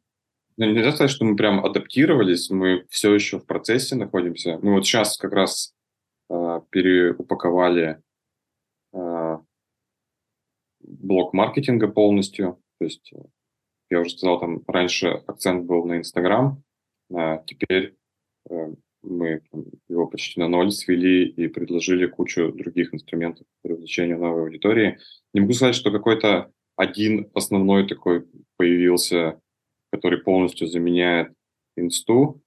[0.58, 4.60] Ну, нельзя сказать, что мы прям адаптировались, мы все еще в процессе находимся.
[4.62, 5.74] Мы вот сейчас как раз
[6.30, 8.02] э, переупаковали
[8.94, 9.38] э,
[10.80, 12.62] блок маркетинга полностью.
[12.80, 13.14] То есть,
[13.90, 16.62] я уже сказал, там раньше акцент был на Инстаграм,
[17.14, 17.96] а теперь э,
[19.04, 19.42] мы
[19.88, 25.00] его почти на ноль свели и предложили кучу других инструментов привлечения новой аудитории.
[25.34, 28.26] Не могу сказать, что какой-то один основной такой
[28.58, 29.40] появился,
[29.92, 31.34] который полностью заменяет
[31.76, 32.42] инсту.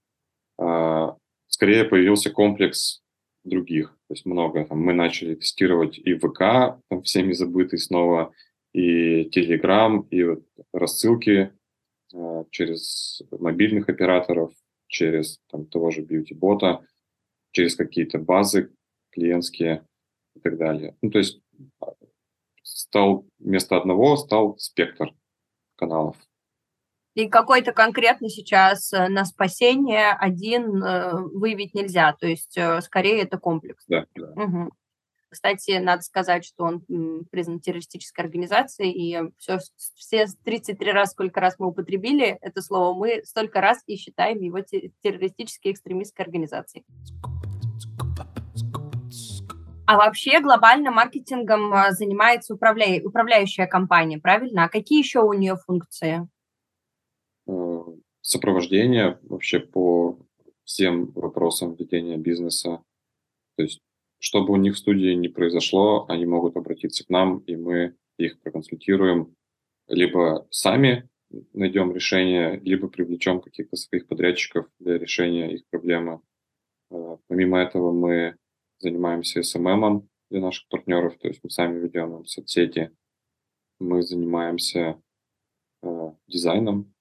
[0.59, 1.17] А,
[1.49, 3.03] скорее появился комплекс
[3.45, 4.65] других, то есть много.
[4.65, 8.33] Там, мы начали тестировать и ВК, там, всеми забытый снова,
[8.73, 11.53] и Телеграм, и вот рассылки
[12.13, 14.53] э, через мобильных операторов,
[14.95, 16.87] через там, того же бьюти-бота,
[17.51, 18.73] через какие-то базы
[19.11, 19.85] клиентские
[20.37, 20.97] и так далее.
[21.03, 21.41] Ну, то есть
[21.81, 21.95] а,
[22.63, 25.13] стал вместо одного стал спектр
[25.75, 26.17] каналов.
[27.15, 33.23] И какой-то конкретно сейчас э, на спасение один э, выявить нельзя, то есть э, скорее
[33.23, 33.85] это комплекс.
[33.89, 34.31] Да, да.
[34.31, 34.71] Угу.
[35.35, 39.59] Кстати, надо сказать, что он признан террористической организацией, и все,
[39.97, 44.61] все 33 раз, сколько раз мы употребили это слово, мы столько раз и считаем его
[45.03, 46.85] террористической экстремистской организацией.
[49.89, 53.05] А вообще глобально маркетингом а, занимается управля...
[53.05, 54.67] управляющая компания, правильно?
[54.67, 56.29] А какие еще у нее функции?
[58.21, 60.17] Сопровождение вообще по
[60.63, 62.85] всем вопросам ведения бизнеса.
[63.57, 63.81] То есть
[64.19, 68.41] чтобы у них в студии не произошло, они могут обратиться к нам, и мы их
[68.41, 69.35] проконсультируем,
[69.89, 71.09] либо сами
[71.53, 76.21] найдем решение, либо привлечем каких-то своих подрядчиков для решения их проблемы.
[76.91, 78.37] Э, помимо этого мы
[78.79, 82.91] занимаемся SMM для наших партнеров, то есть мы сами ведем им соцсети,
[83.81, 85.01] мы занимаемся
[85.83, 86.95] э, дизайном,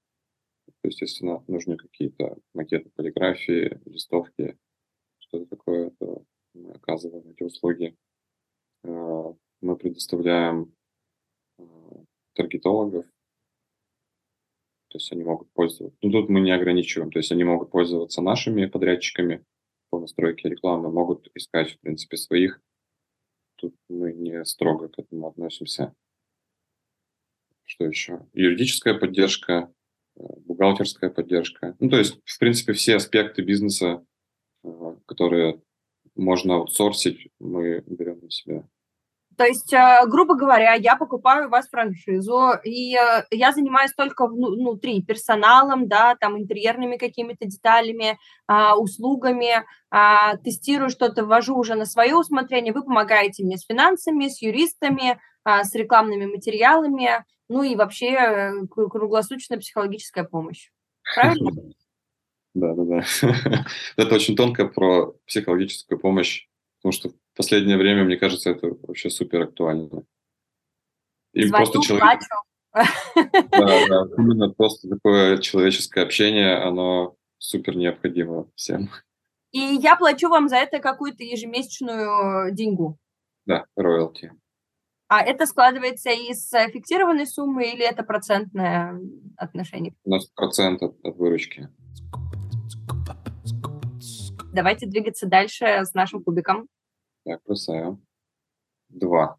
[0.81, 4.57] то есть если нужны какие-то макеты полиграфии, листовки,
[5.19, 6.23] что-то такое, то
[6.53, 7.95] мы оказываем эти услуги.
[8.83, 10.73] Э, мы предоставляем
[11.57, 11.63] э,
[12.33, 13.05] таргетологов,
[14.89, 15.97] то есть они могут пользоваться.
[16.01, 19.43] Ну, тут мы не ограничиваем, то есть они могут пользоваться нашими подрядчиками
[19.89, 22.61] по настройке рекламы, могут искать, в принципе, своих.
[23.55, 25.95] Тут мы не строго к этому относимся.
[27.65, 28.27] Что еще?
[28.33, 29.73] Юридическая поддержка,
[30.15, 31.75] э, бухгалтерская поддержка.
[31.79, 34.05] Ну, то есть, в принципе, все аспекты бизнеса,
[35.05, 35.61] которые
[36.15, 38.63] можно аутсорсить, мы берем на себя.
[39.35, 44.27] То есть, э, грубо говоря, я покупаю у вас франшизу, и э, я занимаюсь только
[44.27, 51.85] внутри персоналом, да, там интерьерными какими-то деталями, а, услугами, а, тестирую что-то, ввожу уже на
[51.85, 57.75] свое усмотрение, вы помогаете мне с финансами, с юристами, а, с рекламными материалами, ну и
[57.75, 60.69] вообще э, круглосуточная психологическая помощь.
[61.15, 61.51] Правильно?
[62.53, 63.65] Да, да, да.
[63.97, 69.09] это очень тонко про психологическую помощь, потому что в последнее время, мне кажется, это вообще
[69.09, 70.03] супер актуально.
[71.33, 72.19] Им Звоню, просто человек...
[72.73, 72.85] Да,
[73.51, 78.89] да, именно просто такое человеческое общение, оно супер необходимо всем.
[79.51, 82.97] И я плачу вам за это какую-то ежемесячную деньгу.
[83.45, 84.31] Да, роялти.
[85.07, 88.99] А это складывается из фиксированной суммы или это процентное
[89.37, 89.93] отношение?
[90.03, 91.69] У нас процент от, от выручки.
[94.53, 96.67] Давайте двигаться дальше с нашим кубиком.
[97.25, 97.99] Так, бросаю.
[98.89, 99.37] Два.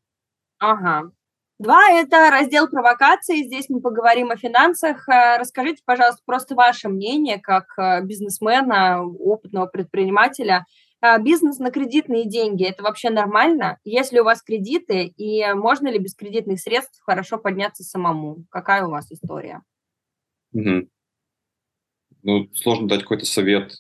[0.59, 1.13] Ага.
[1.61, 3.45] Два– это раздел провокаций.
[3.45, 5.09] Здесь мы поговорим о финансах.
[5.09, 10.67] Э, расскажите, пожалуйста, просто ваше мнение как э, бизнесмена, опытного предпринимателя.
[11.01, 13.79] Э, бизнес на кредитные деньги– это вообще нормально?
[13.85, 18.45] Если у вас кредиты, и можно ли без кредитных средств хорошо подняться самому?
[18.51, 19.63] Какая у вас история?
[20.55, 20.89] Угу.
[22.25, 23.79] Ну, сложно дать какой-то совет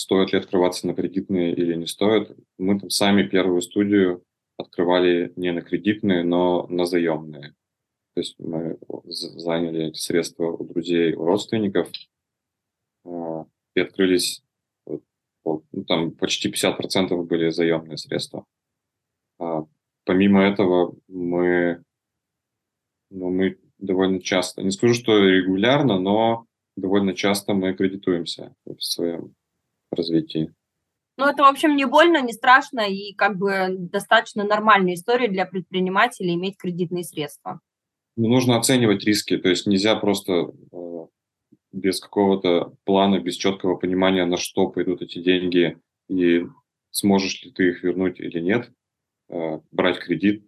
[0.00, 2.34] стоит ли открываться на кредитные или не стоит.
[2.56, 4.24] Мы там сами первую студию
[4.56, 7.54] открывали не на кредитные, но на заемные.
[8.14, 11.90] То есть мы заняли эти средства у друзей, у родственников
[13.04, 14.42] а, и открылись,
[14.86, 18.46] ну, там почти 50% были заемные средства.
[19.38, 19.66] А,
[20.04, 21.84] помимо этого мы,
[23.10, 29.34] ну, мы довольно часто, не скажу, что регулярно, но довольно часто мы кредитуемся в своем
[29.92, 30.52] развитии.
[31.16, 35.44] Ну, это, в общем, не больно, не страшно и как бы достаточно нормальная история для
[35.44, 37.60] предпринимателей иметь кредитные средства.
[38.16, 41.06] Ну, нужно оценивать риски, то есть нельзя просто э,
[41.72, 46.46] без какого-то плана, без четкого понимания, на что пойдут эти деньги и
[46.90, 48.72] сможешь ли ты их вернуть или нет,
[49.28, 50.44] э, брать кредит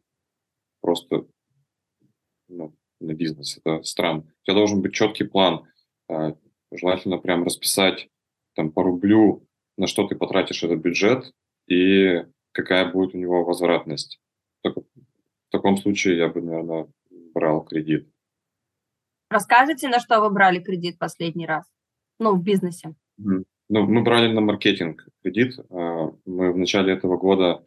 [0.81, 1.27] просто
[2.49, 3.59] ну, на бизнес.
[3.63, 4.23] Это странно.
[4.23, 5.67] У тебя должен быть четкий план.
[6.09, 6.33] Э,
[6.73, 8.09] желательно прям расписать
[8.55, 11.33] там по рублю, на что ты потратишь этот бюджет
[11.67, 14.21] и какая будет у него возвратность.
[14.63, 16.89] Только в таком случае я бы, наверное,
[17.35, 18.09] брал кредит.
[19.31, 21.65] Расскажите, на что вы брали кредит последний раз?
[22.19, 22.95] Ну, в бизнесе.
[23.17, 25.59] Ну, мы брали на маркетинг кредит.
[25.71, 27.65] А, мы в начале этого года,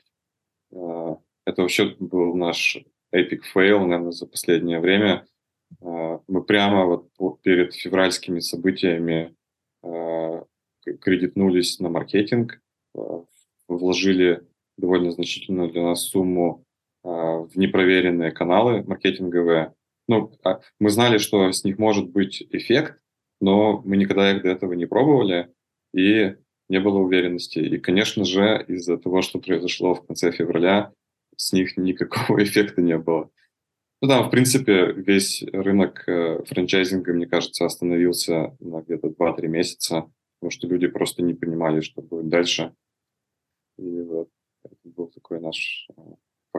[0.71, 2.77] а, это вообще был наш
[3.13, 5.25] epic fail, наверное, за последнее время.
[5.81, 9.35] А, мы прямо вот перед февральскими событиями
[11.01, 12.61] кредитнулись на маркетинг,
[13.67, 14.43] вложили
[14.77, 16.65] довольно значительную для нас сумму
[17.03, 19.73] в непроверенные каналы маркетинговые.
[20.07, 20.31] Ну,
[20.79, 22.99] мы знали, что с них может быть эффект,
[23.41, 25.49] но мы никогда их до этого не пробовали,
[25.93, 26.35] и
[26.69, 27.59] не было уверенности.
[27.59, 30.91] И, конечно же, из-за того, что произошло в конце февраля,
[31.37, 33.29] с них никакого эффекта не было.
[34.01, 40.11] Ну да, в принципе, весь рынок э, франчайзинга, мне кажется, остановился на где-то 2-3 месяца,
[40.39, 42.73] потому что люди просто не понимали, что будет дальше.
[43.77, 44.29] И вот
[44.63, 45.87] это был такой наш...
[45.97, 46.01] Э,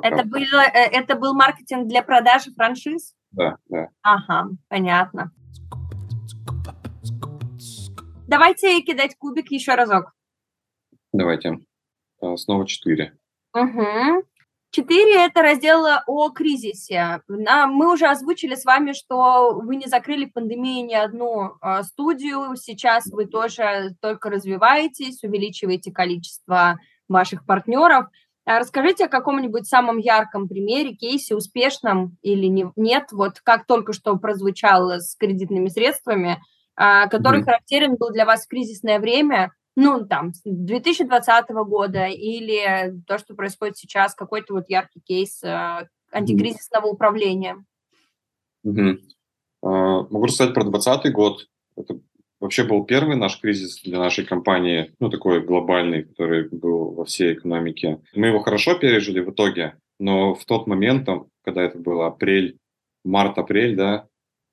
[0.02, 3.14] это, был, э, это был маркетинг для продажи франшиз?
[3.32, 3.88] Да, да.
[4.02, 5.32] Ага, понятно.
[8.28, 10.12] Давайте кидать кубик еще разок.
[11.12, 11.58] Давайте.
[12.20, 13.16] А, снова четыре.
[13.54, 14.26] Угу.
[14.70, 17.22] Четыре– это раздел о кризисе.
[17.28, 22.56] Мы уже озвучили с вами, что вы не закрыли пандемии ни одну а, студию.
[22.56, 28.06] Сейчас вы тоже только развиваетесь, увеличиваете количество ваших партнеров.
[28.44, 33.92] А расскажите о каком-нибудь самом ярком примере, кейсе, успешном или не, нет, вот как только
[33.92, 36.42] что прозвучало с кредитными средствами–
[36.76, 37.44] а, который mm-hmm.
[37.44, 43.76] характерен был для вас в кризисное время, ну, там, 2020 года, или то, что происходит
[43.76, 47.62] сейчас, какой-то вот яркий кейс э, антикризисного управления?
[49.64, 51.46] Uh, могу рассказать про 2020 год.
[51.76, 52.00] Это
[52.40, 57.34] вообще был первый наш кризис для нашей компании, ну, такой глобальный, который был во всей
[57.34, 58.00] экономике.
[58.14, 62.58] Мы его хорошо пережили в итоге, но в тот момент, там, когда это было апрель,
[63.04, 64.08] март-апрель, да,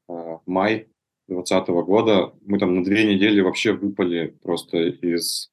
[0.09, 0.87] uh, май,
[1.27, 5.51] 2020 года мы там на две недели вообще выпали просто из,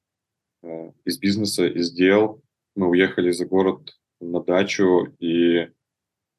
[0.62, 2.42] э, из бизнеса, из дел.
[2.74, 5.68] Мы уехали за город на дачу и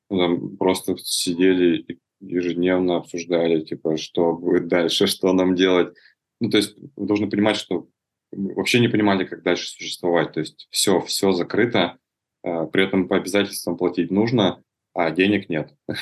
[0.10, 5.96] ну, там просто сидели и ежедневно обсуждали, типа, что будет дальше, что нам делать.
[6.40, 7.88] Ну, то есть вы должны понимать, что
[8.32, 10.34] вообще не понимали, как дальше существовать.
[10.34, 11.98] То есть все, все закрыто,
[12.44, 14.64] э, при этом по обязательствам платить нужно,
[14.94, 15.74] а денег нет.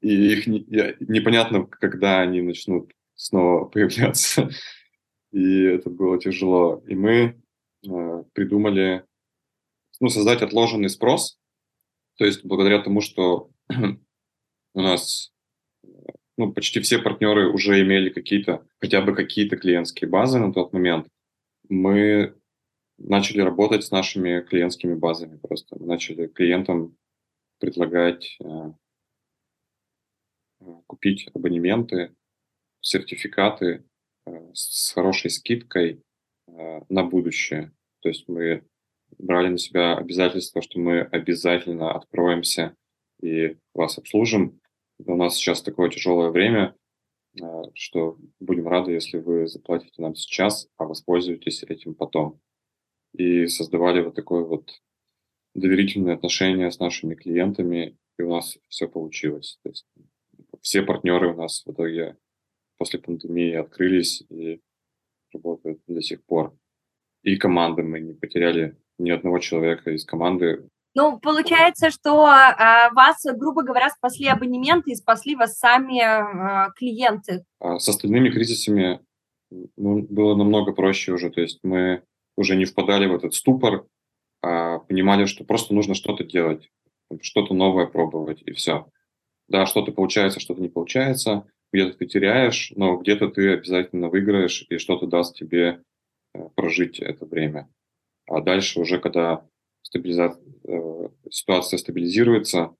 [0.00, 0.64] и их не,
[1.00, 4.50] непонятно, когда они начнут снова появляться.
[5.32, 6.82] И это было тяжело.
[6.86, 7.40] И мы
[7.86, 9.04] э, придумали
[10.00, 11.38] ну, создать отложенный спрос.
[12.16, 13.50] То есть благодаря тому, что
[14.74, 15.32] у нас
[16.36, 21.08] ну, почти все партнеры уже имели какие-то, хотя бы какие-то клиентские базы на тот момент,
[21.68, 22.34] мы
[22.98, 25.76] начали работать с нашими клиентскими базами просто.
[25.78, 26.96] Мы начали клиентам
[27.58, 28.72] предлагать э,
[30.86, 32.14] купить абонементы,
[32.80, 33.84] сертификаты
[34.26, 36.02] э, с хорошей скидкой
[36.46, 37.72] э, на будущее.
[38.00, 38.64] То есть мы
[39.18, 42.76] брали на себя обязательство, что мы обязательно откроемся
[43.20, 44.60] и вас обслужим.
[44.98, 46.76] У нас сейчас такое тяжелое время,
[47.40, 47.44] э,
[47.74, 52.40] что будем рады, если вы заплатите нам сейчас, а воспользуетесь этим потом.
[53.12, 54.70] И создавали вот такое вот
[55.54, 59.58] доверительное отношение с нашими клиентами, и у нас все получилось.
[59.62, 59.86] То есть
[60.62, 62.16] все партнеры у нас в итоге
[62.78, 64.60] после пандемии открылись и
[65.32, 66.56] работают до сих пор.
[67.22, 70.68] И команды мы не потеряли ни одного человека из команды.
[70.94, 77.44] Ну, получается, что э, вас, грубо говоря, спасли абонементы и спасли вас сами э, клиенты.
[77.60, 79.00] А с остальными кризисами
[79.76, 81.30] ну, было намного проще уже.
[81.30, 82.02] То есть мы
[82.36, 83.86] уже не впадали в этот ступор,
[84.42, 86.70] а понимали, что просто нужно что-то делать,
[87.20, 88.86] что-то новое пробовать, и все.
[89.48, 94.78] Да, что-то получается, что-то не получается, где-то ты теряешь, но где-то ты обязательно выиграешь, и
[94.78, 95.82] что-то даст тебе
[96.34, 97.68] э, прожить это время.
[98.26, 99.46] А дальше уже, когда
[99.82, 100.38] стабилиза...
[100.64, 102.74] Э, ситуация стабилизируется,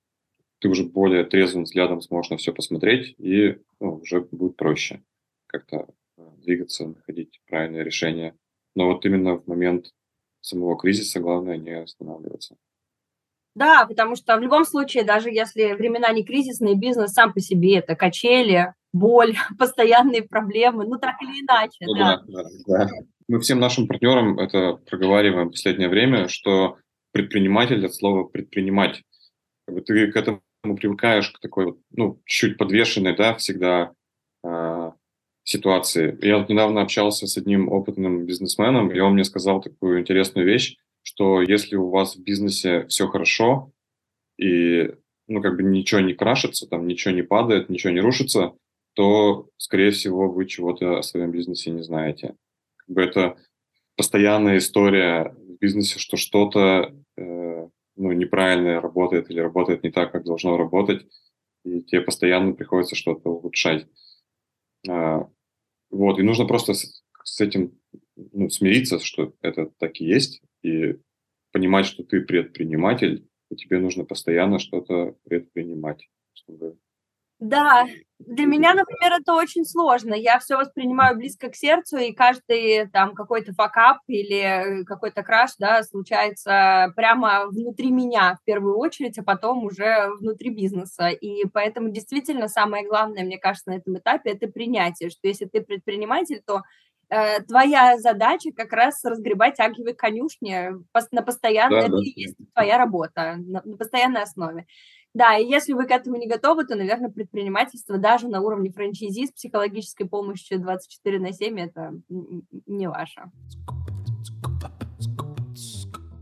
[0.58, 5.02] ты уже более трезвым взглядом сможешь на все посмотреть, и ну, уже будет проще
[5.46, 8.36] как-то э, двигаться, находить правильное решение.
[8.74, 9.92] Но вот именно в момент
[10.40, 12.56] самого кризиса главное не останавливаться.
[13.56, 17.78] Да, потому что в любом случае, даже если времена не кризисные, бизнес сам по себе
[17.78, 21.78] это качели, боль, постоянные проблемы, ну так или иначе.
[21.80, 22.22] Ну, да.
[22.26, 22.88] Да, да,
[23.28, 26.76] Мы всем нашим партнерам это проговариваем в последнее время, что
[27.12, 29.02] предприниматель от слова предпринимать.
[29.86, 30.42] Ты к этому
[30.76, 33.92] привыкаешь, к такой, ну, чуть подвешенной, да, всегда
[34.44, 34.90] э,
[35.44, 36.18] ситуации.
[36.20, 40.76] Я вот недавно общался с одним опытным бизнесменом, и он мне сказал такую интересную вещь,
[41.06, 43.70] что если у вас в бизнесе все хорошо,
[44.38, 44.92] и
[45.28, 48.54] ну, как бы ничего не крашится, там ничего не падает, ничего не рушится,
[48.94, 52.34] то, скорее всего, вы чего-то о своем бизнесе не знаете.
[52.78, 53.36] Как бы это
[53.96, 60.24] постоянная история в бизнесе, что что-то э, ну, неправильно работает или работает не так, как
[60.24, 61.06] должно работать,
[61.64, 63.86] и тебе постоянно приходится что-то улучшать.
[64.88, 65.28] А,
[65.90, 66.74] вот, и нужно просто
[67.26, 67.78] с, этим
[68.16, 70.96] ну, смириться, что это так и есть, и
[71.52, 76.78] понимать, что ты предприниматель, и тебе нужно постоянно что-то предпринимать, чтобы
[77.38, 77.84] да,
[78.18, 80.14] для меня, например, это очень сложно.
[80.14, 85.82] Я все воспринимаю близко к сердцу, и каждый там какой-то факап или какой-то краш, да,
[85.82, 91.08] случается прямо внутри меня в первую очередь, а потом уже внутри бизнеса.
[91.08, 95.60] И поэтому действительно самое главное, мне кажется, на этом этапе это принятие, что если ты
[95.60, 96.62] предприниматель, то э,
[97.46, 100.72] твоя задача как раз разгребать агиевые конюшни
[101.12, 102.02] на постоянной, да, это да.
[102.02, 104.66] есть твоя работа на, на постоянной основе.
[105.14, 109.28] Да, и если вы к этому не готовы, то, наверное, предпринимательство даже на уровне франчайзи
[109.28, 111.92] с психологической помощью 24 на 7 это
[112.66, 113.22] не ваше.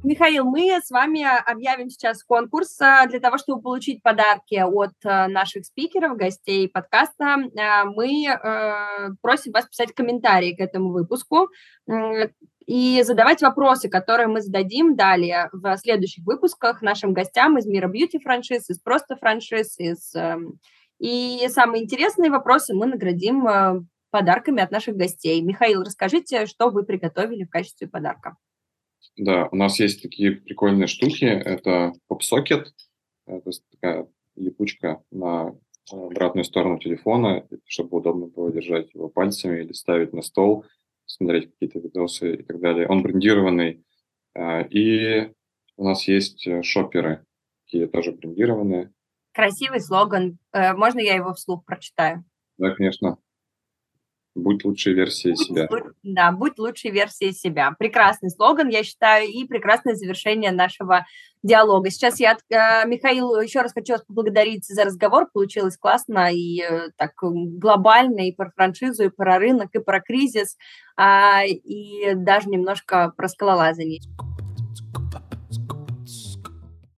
[0.04, 5.28] Михаил, мы с вами объявим сейчас конкурс а, для того, чтобы получить подарки от а,
[5.28, 7.38] наших спикеров, гостей подкаста.
[7.58, 11.48] А, мы э, просим вас писать комментарии к этому выпуску
[12.66, 18.68] и задавать вопросы, которые мы зададим далее в следующих выпусках нашим гостям из мира бьюти-франшиз,
[18.68, 20.14] из просто франшиз, из...
[20.98, 23.80] И самые интересные вопросы мы наградим э,
[24.10, 25.40] подарками от наших гостей.
[25.40, 28.36] Михаил, расскажите, что вы приготовили в качестве подарка.
[29.16, 31.24] Да, у нас есть такие прикольные штуки.
[31.24, 32.72] Это поп-сокет,
[33.26, 35.54] это такая липучка на
[35.90, 40.64] обратную сторону телефона, чтобы удобно было держать его пальцами или ставить на стол–
[41.06, 42.88] смотреть какие-то видосы и так далее.
[42.88, 43.84] Он брендированный.
[44.34, 45.32] А, и
[45.76, 47.24] у нас есть э, шоперы,
[47.64, 48.92] такие тоже брендированные.
[49.32, 50.38] Красивый слоган.
[50.52, 52.24] Э, можно я его вслух прочитаю?
[52.58, 53.18] Да, конечно.
[54.34, 55.68] Будь лучшей версией будь, себя.
[56.02, 57.70] Да, будь лучшей версией себя.
[57.78, 61.06] Прекрасный слоган, я считаю, и прекрасное завершение нашего
[61.44, 61.90] диалога.
[61.90, 65.28] Сейчас я, э, Михаил, еще раз хочу вас поблагодарить за разговор.
[65.32, 70.56] Получилось классно и э, так глобально, и про франшизу, и про рынок, и про кризис,
[70.96, 74.00] а, и даже немножко про скалолазание.